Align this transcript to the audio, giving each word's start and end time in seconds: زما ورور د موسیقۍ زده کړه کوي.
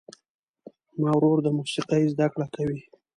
زما 0.95 1.11
ورور 1.15 1.37
د 1.43 1.47
موسیقۍ 1.57 2.03
زده 2.13 2.27
کړه 2.33 2.47
کوي. 2.55 2.79